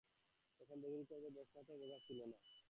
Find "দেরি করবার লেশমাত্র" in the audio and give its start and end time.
0.83-1.71